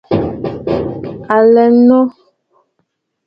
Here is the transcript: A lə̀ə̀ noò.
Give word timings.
A 1.35 1.37
lə̀ə̀ 1.53 1.71
noò. 1.87 2.05